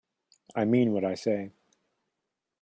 I 0.55 0.65
mean 0.65 0.93
what 0.93 1.05
I 1.05 1.13
say. 1.13 1.51